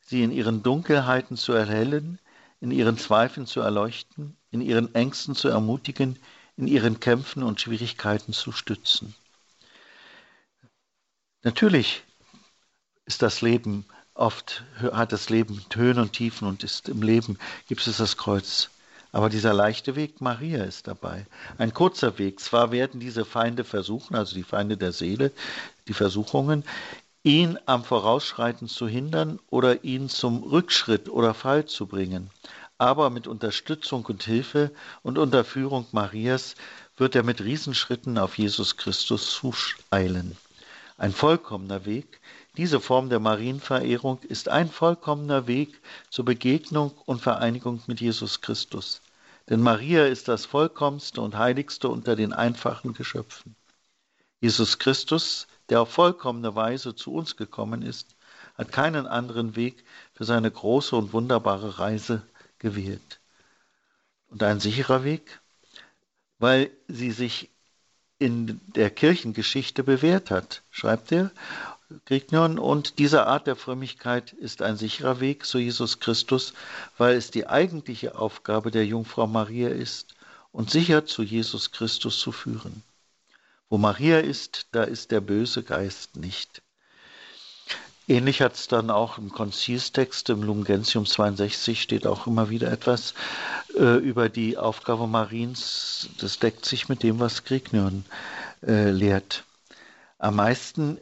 [0.00, 2.18] sie in ihren Dunkelheiten zu erhellen,
[2.60, 6.18] in ihren Zweifeln zu erleuchten, in ihren Ängsten zu ermutigen,
[6.56, 9.14] in ihren Kämpfen und Schwierigkeiten zu stützen.
[11.42, 12.02] Natürlich
[13.06, 17.38] ist das Leben oft, hat das Leben Höhen und Tiefen und ist im Leben
[17.68, 18.70] gibt es das Kreuz.
[19.12, 21.26] Aber dieser leichte Weg Maria ist dabei.
[21.56, 22.40] Ein kurzer Weg.
[22.40, 25.32] Zwar werden diese Feinde versuchen, also die Feinde der Seele,
[25.86, 26.64] die Versuchungen,
[27.22, 32.30] ihn am Vorausschreiten zu hindern oder ihn zum Rückschritt oder Fall zu bringen.
[32.76, 34.70] Aber mit Unterstützung und Hilfe
[35.02, 36.54] und unter Führung Marias
[36.96, 40.36] wird er mit Riesenschritten auf Jesus Christus zueilen.
[40.96, 42.20] Ein vollkommener Weg,
[42.58, 49.00] diese Form der Marienverehrung ist ein vollkommener Weg zur Begegnung und Vereinigung mit Jesus Christus.
[49.48, 53.56] Denn Maria ist das vollkommenste und heiligste unter den einfachen Geschöpfen.
[54.40, 58.16] Jesus Christus der auf vollkommene Weise zu uns gekommen ist,
[58.56, 62.22] hat keinen anderen Weg für seine große und wunderbare Reise
[62.58, 63.20] gewählt.
[64.28, 65.40] Und ein sicherer Weg,
[66.38, 67.50] weil sie sich
[68.18, 71.30] in der Kirchengeschichte bewährt hat, schreibt er,
[72.04, 76.52] Grignon, und diese Art der Frömmigkeit ist ein sicherer Weg zu Jesus Christus,
[76.98, 80.14] weil es die eigentliche Aufgabe der Jungfrau Maria ist,
[80.52, 82.82] uns sicher zu Jesus Christus zu führen.
[83.70, 86.62] Wo Maria ist, da ist der böse Geist nicht.
[88.06, 93.12] Ähnlich hat es dann auch im Konzilstext im Lumgentium 62 steht auch immer wieder etwas
[93.76, 96.08] äh, über die Aufgabe Mariens.
[96.18, 98.04] Das deckt sich mit dem, was Grignion
[98.66, 99.44] äh, lehrt.
[100.18, 100.98] Am meisten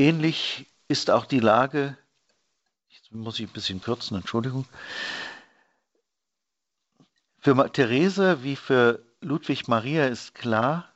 [0.00, 1.96] ähnlich ist auch die Lage,
[2.88, 4.66] jetzt muss ich ein bisschen kürzen, Entschuldigung,
[7.38, 10.92] für Therese wie für Ludwig Maria ist klar,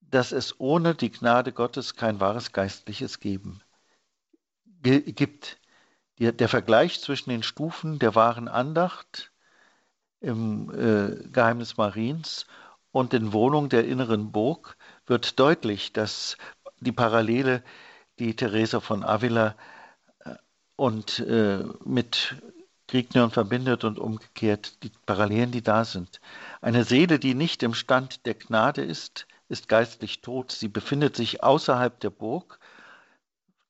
[0.00, 3.60] dass es ohne die Gnade Gottes kein wahres Geistliches geben
[4.82, 5.58] gibt.
[6.18, 9.32] Der Vergleich zwischen den Stufen der wahren Andacht
[10.20, 12.46] im äh, Geheimnis Mariens
[12.90, 14.76] und den Wohnungen der inneren Burg
[15.06, 16.36] wird deutlich, dass
[16.80, 17.62] die Parallele,
[18.18, 19.54] die Theresa von Avila
[20.24, 20.34] äh,
[20.76, 22.36] und äh, mit
[22.88, 26.20] Grignion verbindet und umgekehrt die Parallelen, die da sind.
[26.60, 30.52] Eine Seele, die nicht im Stand der Gnade ist, ist geistlich tot.
[30.52, 32.58] Sie befindet sich außerhalb der Burg,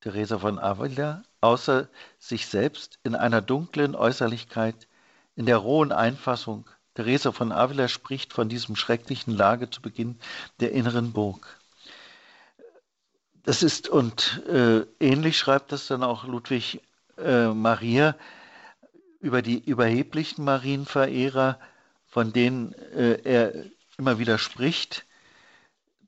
[0.01, 4.87] Theresa von Avila, außer sich selbst in einer dunklen Äußerlichkeit,
[5.35, 10.19] in der rohen Einfassung Teresa von Avila spricht von diesem schrecklichen Lage zu Beginn
[10.59, 11.58] der inneren Burg.
[13.45, 16.81] Das ist, und äh, ähnlich schreibt das dann auch Ludwig
[17.17, 18.17] äh, Maria
[19.21, 21.59] über die überheblichen Marienverehrer,
[22.07, 23.65] von denen äh, er
[23.97, 25.07] immer wieder spricht.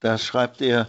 [0.00, 0.88] Da schreibt er,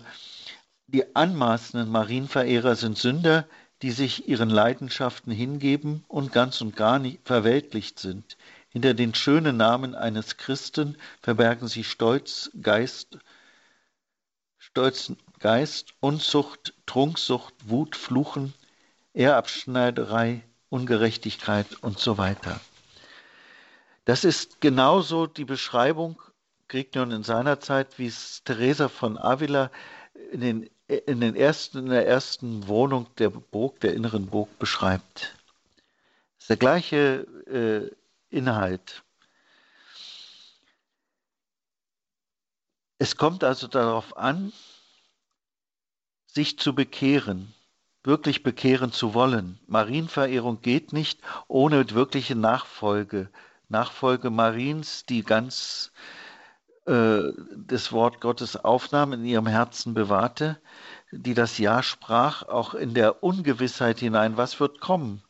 [0.88, 3.47] die anmaßenden Marienverehrer sind Sünder,
[3.82, 8.38] die sich ihren Leidenschaften hingeben und ganz und gar nicht verweltlicht sind.
[8.69, 13.17] Hinter den schönen Namen eines Christen verbergen sie Stolz, Geist,
[14.58, 18.54] stolzen Geist, Unzucht, Trunksucht, Wut, Fluchen,
[19.13, 22.62] Ehrabschneiderei, Ungerechtigkeit und so weiter.
[24.06, 26.21] Das ist genauso die Beschreibung,
[26.67, 29.69] Grignon in seiner Zeit, wie es Teresa von Avila
[30.32, 35.36] in den in, den ersten, in der ersten Wohnung der Burg, der inneren Burg beschreibt.
[36.36, 39.04] Das ist der gleiche äh, Inhalt.
[42.97, 44.51] Es kommt also darauf an,
[46.34, 47.54] sich zu bekehren,
[48.04, 49.60] wirklich bekehren zu wollen.
[49.67, 53.30] Marienverehrung geht nicht ohne wirkliche Nachfolge.
[53.67, 55.91] Nachfolge Mariens, die ganz
[56.86, 57.24] äh,
[57.56, 60.60] das Wort Gottes aufnahm, in ihrem Herzen bewahrte,
[61.12, 65.22] die das Ja sprach, auch in der Ungewissheit hinein, was wird kommen.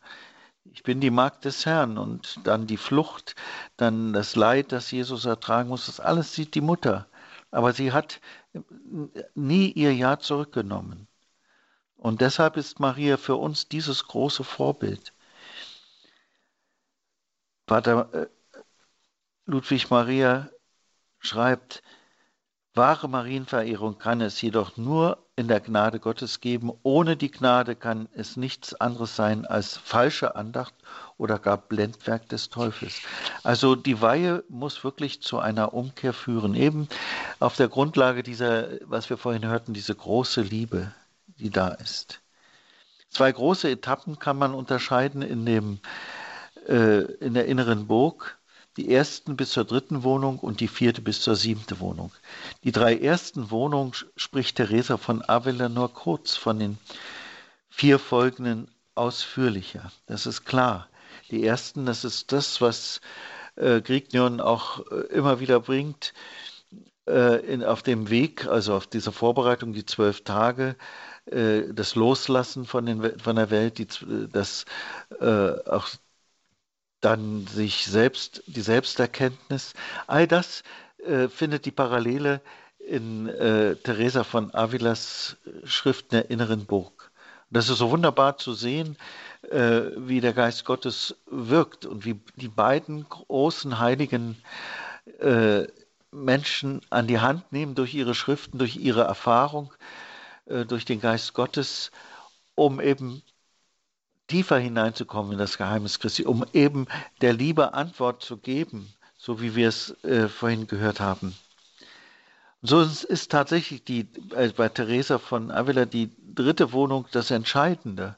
[0.74, 3.36] Ich bin die Magd des Herrn und dann die Flucht,
[3.76, 7.08] dann das Leid, das Jesus ertragen muss, das alles sieht die Mutter.
[7.52, 8.22] Aber sie hat
[9.36, 11.08] nie ihr Ja zurückgenommen.
[11.98, 15.14] Und deshalb ist Maria für uns dieses große Vorbild.
[17.68, 18.28] Vater äh,
[19.46, 20.50] Ludwig Maria
[21.20, 21.84] schreibt,
[22.74, 26.72] wahre Marienverehrung kann es jedoch nur in der Gnade Gottes geben.
[26.84, 30.74] Ohne die Gnade kann es nichts anderes sein als falsche Andacht
[31.22, 33.02] oder gar Blendwerk des Teufels.
[33.44, 36.88] Also die Weihe muss wirklich zu einer Umkehr führen, eben
[37.40, 40.92] auf der Grundlage dieser, was wir vorhin hörten, diese große Liebe,
[41.38, 42.22] die da ist.
[43.12, 45.80] Zwei große Etappen kann man unterscheiden in, dem,
[46.68, 48.40] äh, in der inneren Burg
[48.78, 52.12] die ersten bis zur dritten Wohnung und die vierte bis zur siebten Wohnung.
[52.64, 56.80] Die drei ersten Wohnungen spricht Teresa von Avila nur kurz, von den
[57.70, 59.92] vier folgenden ausführlicher.
[60.08, 60.88] Das ist klar.
[61.32, 63.02] Die ersten, das ist das, was
[63.56, 66.13] äh, Grignion auch äh, immer wieder bringt,
[67.08, 70.76] äh, in, auf dem Weg, also auf dieser Vorbereitung, die zwölf Tage,
[71.26, 73.88] äh, das Loslassen von, den, von der Welt, die,
[74.32, 74.65] das
[75.20, 75.89] äh, auch
[77.02, 79.74] dann sich selbst, die Selbsterkenntnis,
[80.08, 80.63] all das
[81.00, 82.41] äh, findet die Parallele
[82.78, 87.01] in äh, Teresa von Avilas Schriften der inneren Burg.
[87.52, 88.98] Das ist so wunderbar zu sehen,
[89.50, 94.38] äh, wie der Geist Gottes wirkt und wie die beiden großen heiligen
[95.20, 95.68] äh,
[96.12, 99.74] Menschen an die Hand nehmen durch ihre Schriften, durch ihre Erfahrung,
[100.46, 101.92] äh, durch den Geist Gottes,
[102.56, 103.22] um eben
[104.28, 106.88] tiefer hineinzukommen in das Geheimnis Christi, um eben
[107.20, 111.36] der Liebe Antwort zu geben, so wie wir es äh, vorhin gehört haben.
[112.63, 118.17] So ist tatsächlich die, äh, bei Teresa von Avila die dritte Wohnung das Entscheidende.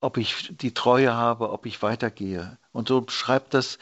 [0.00, 2.58] Ob ich die Treue habe, ob ich weitergehe.
[2.72, 3.78] Und so schreibt das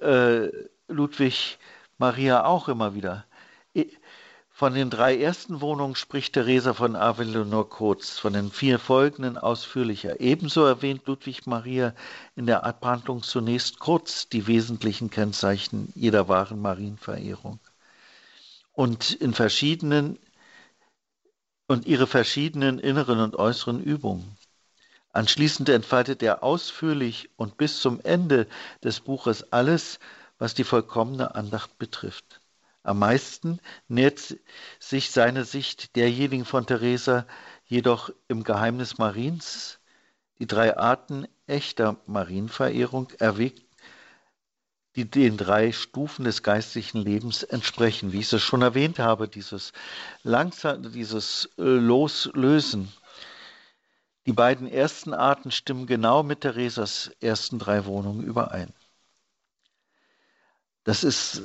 [0.00, 0.48] äh,
[0.88, 1.58] Ludwig
[1.98, 3.24] Maria auch immer wieder.
[4.50, 9.38] Von den drei ersten Wohnungen spricht Theresa von Avila nur kurz, von den vier folgenden
[9.38, 10.20] ausführlicher.
[10.20, 11.94] Ebenso erwähnt Ludwig Maria
[12.36, 17.58] in der Abhandlung zunächst kurz die wesentlichen Kennzeichen jeder wahren Marienverehrung.
[18.74, 20.18] Und in verschiedenen
[21.66, 24.36] und ihre verschiedenen inneren und äußeren Übungen.
[25.12, 28.46] Anschließend entfaltet er ausführlich und bis zum Ende
[28.82, 30.00] des Buches alles,
[30.38, 32.40] was die vollkommene Andacht betrifft.
[32.82, 34.36] Am meisten nährt
[34.78, 37.26] sich seine Sicht derjenigen von Theresa
[37.64, 39.78] jedoch im Geheimnis Mariens.
[40.38, 43.62] Die drei Arten echter Marienverehrung erwägt,
[44.96, 48.12] die den drei Stufen des geistlichen Lebens entsprechen.
[48.12, 49.72] Wie ich es schon erwähnt habe, dieses
[50.22, 52.92] langsam, dieses äh, Loslösen.
[54.26, 58.72] Die beiden ersten Arten stimmen genau mit Theresas ersten drei Wohnungen überein.
[60.84, 61.42] Das ist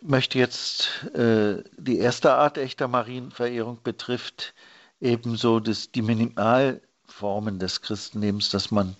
[0.00, 4.54] möchte jetzt äh, die erste Art echter Marienverehrung betrifft
[5.00, 8.96] ebenso das, die Minimalformen des Christenlebens, dass man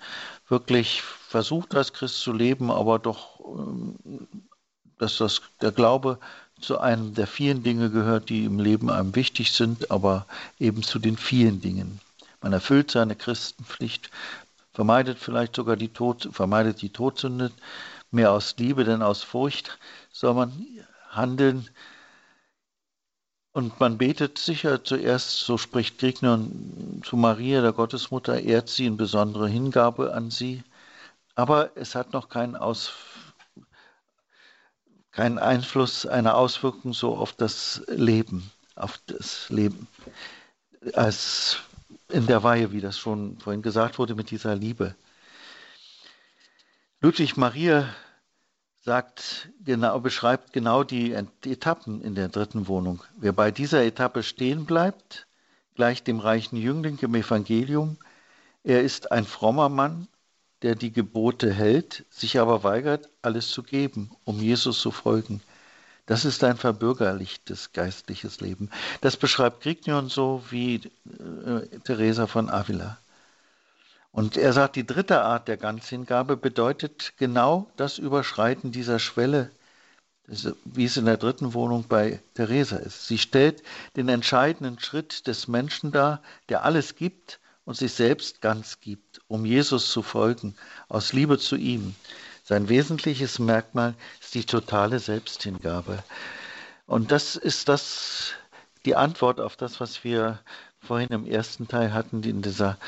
[0.49, 4.19] wirklich versucht, als Christ zu leben, aber doch, äh,
[4.99, 6.19] dass das, der Glaube
[6.59, 10.27] zu einem der vielen Dinge gehört, die im Leben einem wichtig sind, aber
[10.59, 12.01] eben zu den vielen Dingen.
[12.41, 14.11] Man erfüllt seine Christenpflicht,
[14.73, 17.53] vermeidet vielleicht sogar die Tod, vermeidet die Todsünde,
[18.11, 19.79] mehr aus Liebe denn aus Furcht
[20.11, 20.53] soll man
[21.11, 21.69] handeln.
[23.53, 28.97] Und man betet sicher zuerst, so spricht Grignon zu Maria, der Gottesmutter, ehrt sie in
[28.97, 30.63] besondere Hingabe an sie.
[31.39, 32.91] Aber es hat noch keinen, Aus,
[35.13, 39.87] keinen Einfluss, eine Auswirkung so auf das Leben, auf das Leben,
[40.95, 41.59] als
[42.09, 44.97] in der Weihe, wie das schon vorhin gesagt wurde, mit dieser Liebe.
[47.01, 47.89] Ludwig Maria
[48.83, 53.05] sagt genau, beschreibt genau die Etappen in der dritten Wohnung.
[53.17, 55.29] Wer bei dieser Etappe stehen bleibt,
[55.77, 57.97] gleich dem reichen Jüngling im Evangelium,
[58.65, 60.09] er ist ein frommer Mann,
[60.63, 65.41] der die Gebote hält, sich aber weigert, alles zu geben, um Jesus zu folgen.
[66.07, 68.71] Das ist ein verbürgerlichtes geistliches Leben.
[69.03, 72.99] Das beschreibt Grignion so wie äh, Teresa von Avila.
[74.11, 79.51] Und er sagt, die dritte Art der Ganzhingabe bedeutet genau das Überschreiten dieser Schwelle,
[80.65, 83.07] wie es in der dritten Wohnung bei Theresa ist.
[83.07, 83.63] Sie stellt
[83.97, 87.39] den entscheidenden Schritt des Menschen dar, der alles gibt
[87.69, 90.55] und sich selbst ganz gibt, um Jesus zu folgen,
[90.89, 91.95] aus Liebe zu ihm.
[92.43, 96.03] Sein wesentliches Merkmal ist die totale Selbsthingabe.
[96.87, 98.33] Und das ist das,
[98.87, 100.39] die Antwort auf das, was wir
[100.79, 102.79] vorhin im ersten Teil hatten, in dieser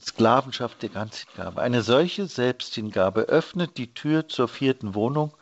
[0.00, 1.62] Sklavenschaft der Ganzhingabe.
[1.62, 5.36] Eine solche Selbsthingabe öffnet die Tür zur vierten Wohnung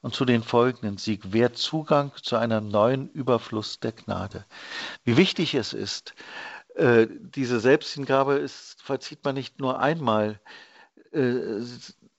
[0.00, 0.96] und zu den folgenden.
[0.96, 4.44] Sie gewährt Zugang zu einem neuen Überfluss der Gnade.
[5.02, 6.14] Wie wichtig es ist,
[6.74, 10.40] äh, diese Selbsthingabe ist, verzieht man nicht nur einmal,
[11.12, 11.60] äh,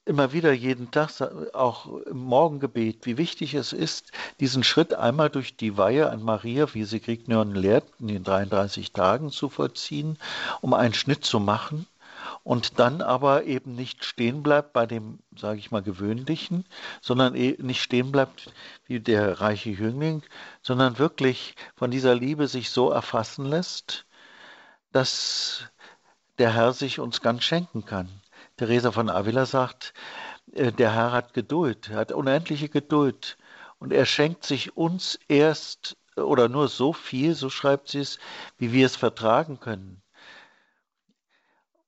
[0.05, 1.09] immer wieder jeden Tag,
[1.53, 6.73] auch im Morgengebet, wie wichtig es ist, diesen Schritt einmal durch die Weihe an Maria,
[6.73, 10.17] wie sie Grignion lehrt, in den 33 Tagen zu vollziehen,
[10.61, 11.87] um einen Schnitt zu machen
[12.43, 16.65] und dann aber eben nicht stehen bleibt bei dem, sage ich mal, gewöhnlichen,
[17.01, 18.53] sondern e, nicht stehen bleibt
[18.85, 20.21] wie der reiche Jüngling,
[20.61, 24.04] sondern wirklich von dieser Liebe sich so erfassen lässt,
[24.95, 25.65] dass
[26.37, 28.09] der Herr sich uns ganz schenken kann.
[28.55, 29.93] Teresa von Avila sagt,
[30.53, 33.37] äh, der Herr hat Geduld, er hat unendliche Geduld
[33.77, 38.19] und er schenkt sich uns erst oder nur so viel, so schreibt sie es,
[38.57, 40.01] wie wir es vertragen können.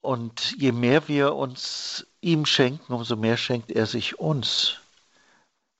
[0.01, 4.81] Und je mehr wir uns ihm schenken, umso mehr schenkt er sich uns.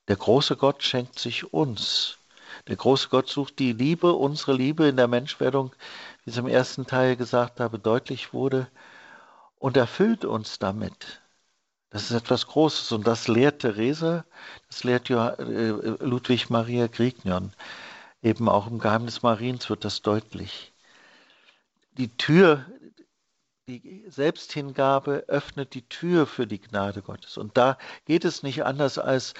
[0.07, 2.19] Der große Gott schenkt sich uns.
[2.67, 5.75] Der große Gott sucht die Liebe, unsere Liebe in der Menschwerdung,
[6.27, 8.67] wie es im ersten Teil gesagt habe, deutlich wurde
[9.59, 11.21] und erfüllt uns damit.
[11.89, 14.25] Das ist etwas Großes und das lehrt Therese,
[14.67, 15.69] das lehrt äh,
[16.01, 17.53] Ludwig Maria Grignion.
[18.21, 20.73] Eben auch im Geheimnis Mariens wird das deutlich.
[21.93, 22.65] Die Tür,
[23.67, 27.37] die Selbsthingabe öffnet die Tür für die Gnade Gottes.
[27.37, 29.33] Und da geht es nicht anders, als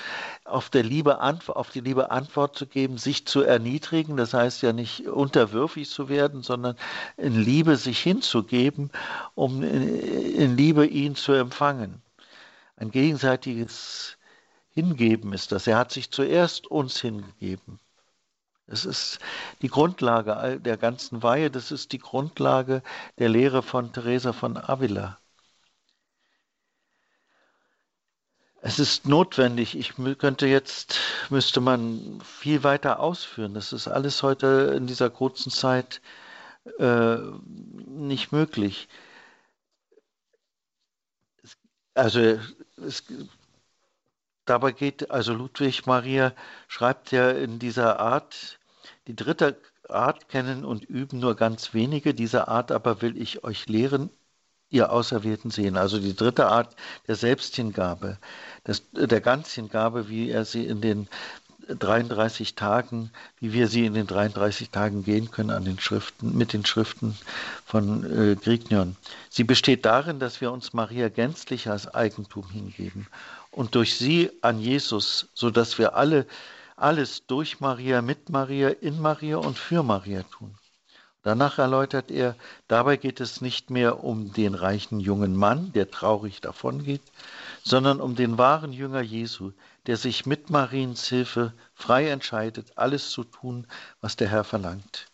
[0.43, 4.17] auf, der Liebe, auf die Liebe Antwort zu geben, sich zu erniedrigen.
[4.17, 6.75] Das heißt ja nicht unterwürfig zu werden, sondern
[7.15, 8.91] in Liebe sich hinzugeben,
[9.33, 12.01] um in Liebe ihn zu empfangen.
[12.75, 14.17] Ein gegenseitiges
[14.71, 15.67] Hingeben ist das.
[15.67, 17.79] Er hat sich zuerst uns hingegeben.
[18.67, 19.19] Es ist
[19.61, 22.83] die Grundlage der ganzen Weihe, das ist die Grundlage
[23.17, 25.17] der Lehre von Teresa von Avila.
[28.61, 30.99] Es ist notwendig, ich könnte jetzt,
[31.29, 33.53] müsste man viel weiter ausführen.
[33.53, 36.01] Das ist alles heute in dieser kurzen Zeit
[36.79, 37.17] äh,
[37.85, 38.89] nicht möglich.
[41.93, 42.39] Also
[42.77, 43.03] es,
[44.45, 46.33] dabei geht, also Ludwig Maria
[46.67, 48.56] schreibt ja in dieser Art,
[49.07, 49.57] die dritte
[49.89, 54.09] Art kennen und üben nur ganz wenige, diese Art aber will ich euch lehren,
[54.69, 55.77] ihr Auserwählten sehen.
[55.77, 56.75] Also die dritte Art
[57.07, 58.17] der Selbsthingabe,
[58.67, 61.07] des, der Ganzhingabe, wie er sie in den
[61.69, 66.53] 33 Tagen, wie wir sie in den 33 Tagen gehen können an den Schriften, mit
[66.53, 67.17] den Schriften
[67.65, 68.95] von äh, Grignion.
[69.29, 73.07] Sie besteht darin, dass wir uns Maria gänzlich als Eigentum hingeben
[73.51, 76.25] und durch sie an Jesus, so dass wir alle
[76.77, 80.55] alles durch Maria, mit Maria, in Maria und für Maria tun.
[81.23, 82.35] Danach erläutert er,
[82.69, 87.01] dabei geht es nicht mehr um den reichen jungen Mann, der traurig davongeht,
[87.63, 89.51] sondern um den wahren Jünger Jesu,
[89.87, 93.67] der sich mit Mariens Hilfe frei entscheidet, alles zu tun,
[93.99, 95.07] was der Herr verlangt.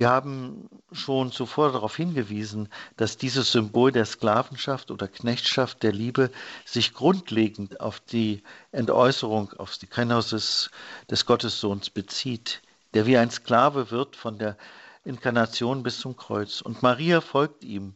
[0.00, 6.30] Wir haben schon zuvor darauf hingewiesen, dass dieses Symbol der Sklavenschaft oder Knechtschaft der Liebe
[6.64, 8.42] sich grundlegend auf die
[8.72, 10.70] Entäußerung, auf die Kenosis
[11.10, 12.62] des Gottessohns bezieht,
[12.94, 14.56] der wie ein Sklave wird von der
[15.04, 16.62] Inkarnation bis zum Kreuz.
[16.62, 17.94] Und Maria folgt ihm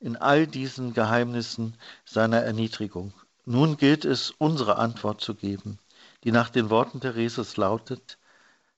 [0.00, 3.14] in all diesen Geheimnissen seiner Erniedrigung.
[3.44, 5.78] Nun gilt es, unsere Antwort zu geben,
[6.24, 8.18] die nach den Worten Thereses lautet,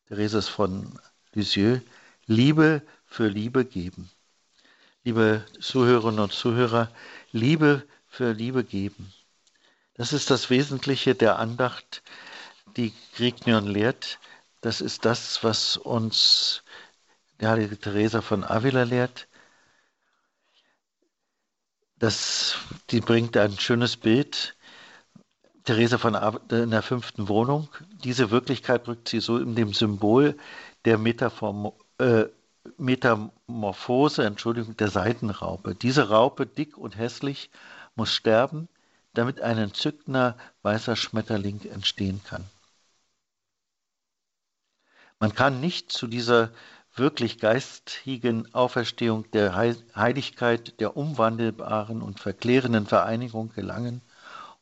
[0.09, 0.99] Thereses von
[1.33, 1.81] Lisieux,
[2.27, 4.11] Liebe für Liebe geben.
[5.05, 6.91] Liebe Zuhörerinnen und Zuhörer,
[7.31, 9.12] Liebe für Liebe geben.
[9.95, 12.03] Das ist das Wesentliche der Andacht,
[12.77, 14.18] die Grignion lehrt.
[14.61, 16.64] Das ist das, was uns
[17.41, 19.29] die heilige Teresa von Avila lehrt.
[21.99, 22.57] Das,
[22.91, 24.57] die bringt ein schönes Bild.
[25.64, 27.68] Teresa von Avila in der fünften Wohnung.
[28.05, 30.37] Diese Wirklichkeit rückt sie so in dem Symbol
[30.85, 32.25] der Metaform, äh,
[32.79, 35.75] Metamorphose, Entschuldigung, der Seidenraupe.
[35.75, 37.51] Diese Raupe, dick und hässlich,
[37.95, 38.69] muss sterben,
[39.15, 42.45] damit ein entzückender weißer Schmetterling entstehen kann.
[45.19, 46.51] Man kann nicht zu dieser
[46.95, 54.03] wirklich geistigen Auferstehung der Heiligkeit, der umwandelbaren und verklärenden Vereinigung gelangen,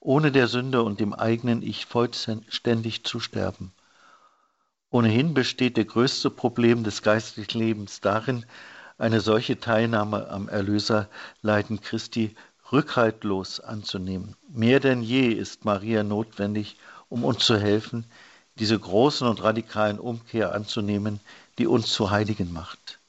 [0.00, 3.72] ohne der Sünde und dem eigenen Ich vollständig zu sterben.
[4.94, 8.46] Ohnehin besteht der größte Problem des geistlichen Lebens darin,
[8.96, 12.36] eine solche Teilnahme am Erlöserleiden Christi
[12.70, 14.36] rückhaltlos anzunehmen.
[14.48, 16.76] Mehr denn je ist Maria notwendig,
[17.08, 18.04] um uns zu helfen,
[18.60, 21.18] diese großen und radikalen Umkehr anzunehmen,
[21.58, 23.00] die uns zu Heiligen macht.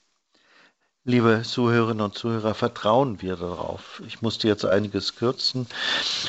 [1.04, 4.02] Liebe Zuhörerinnen und Zuhörer, vertrauen wir darauf.
[4.08, 5.68] Ich musste jetzt einiges kürzen,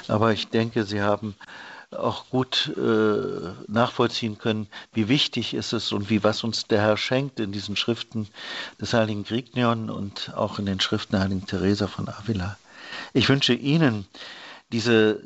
[0.06, 1.34] aber ich denke, Sie haben
[1.92, 6.96] auch gut äh, nachvollziehen können, wie wichtig ist es und wie was uns der Herr
[6.96, 8.28] schenkt in diesen Schriften
[8.80, 12.56] des heiligen Grignion und auch in den Schriften der heiligen Teresa von Avila.
[13.12, 14.06] Ich wünsche Ihnen
[14.72, 15.22] diese,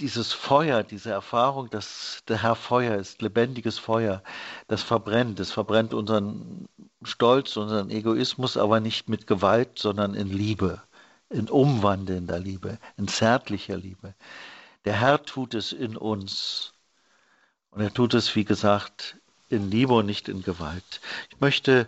[0.00, 4.22] dieses Feuer, diese Erfahrung, dass der Herr Feuer ist, lebendiges Feuer,
[4.68, 5.38] das verbrennt.
[5.38, 6.66] Es verbrennt unseren
[7.02, 10.80] Stolz, unseren Egoismus, aber nicht mit Gewalt, sondern in Liebe,
[11.28, 14.14] in umwandelnder Liebe, in zärtlicher Liebe.
[14.84, 16.72] Der Herr tut es in uns.
[17.70, 19.16] Und er tut es, wie gesagt,
[19.48, 21.00] in Liebe und nicht in Gewalt.
[21.30, 21.86] Ich möchte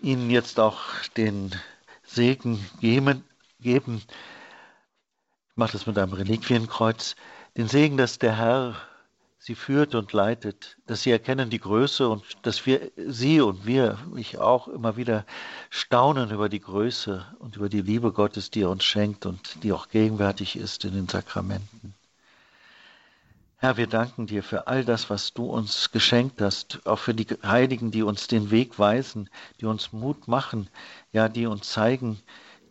[0.00, 0.80] Ihnen jetzt auch
[1.16, 1.54] den
[2.02, 3.24] Segen geben.
[3.60, 3.80] Ich
[5.54, 7.14] mache das mit einem Reliquienkreuz.
[7.56, 8.76] Den Segen, dass der Herr
[9.42, 13.98] sie führt und leitet, dass sie erkennen die Größe und dass wir, sie und wir,
[14.14, 15.26] ich auch, immer wieder
[15.68, 19.72] staunen über die Größe und über die Liebe Gottes, die er uns schenkt und die
[19.72, 21.94] auch gegenwärtig ist in den Sakramenten.
[23.56, 27.26] Herr, wir danken dir für all das, was du uns geschenkt hast, auch für die
[27.44, 29.28] Heiligen, die uns den Weg weisen,
[29.60, 30.68] die uns Mut machen,
[31.10, 32.20] ja, die uns zeigen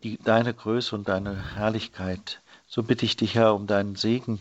[0.03, 2.41] die, deine Größe und deine Herrlichkeit.
[2.65, 4.39] So bitte ich dich, Herr, um deinen Segen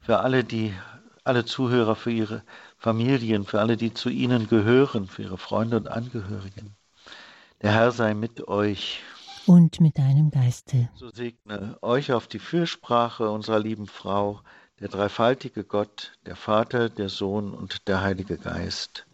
[0.00, 0.74] für alle, die
[1.24, 2.42] alle Zuhörer, für ihre
[2.76, 6.76] Familien, für alle, die zu ihnen gehören, für ihre Freunde und Angehörigen.
[7.62, 9.00] Der Herr sei mit euch.
[9.46, 10.88] Und mit deinem Geiste.
[10.94, 14.40] So segne euch auf die Fürsprache unserer lieben Frau,
[14.80, 19.06] der dreifaltige Gott, der Vater, der Sohn und der Heilige Geist.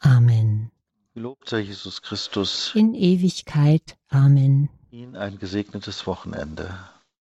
[0.00, 0.70] Amen.
[1.14, 2.72] Gelobt sei Jesus Christus.
[2.74, 3.96] In Ewigkeit.
[4.08, 4.68] Amen.
[4.90, 6.78] Ihnen ein gesegnetes Wochenende.